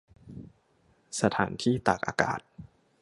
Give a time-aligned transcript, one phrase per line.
[1.21, 2.39] สถานที่ตากอากาศ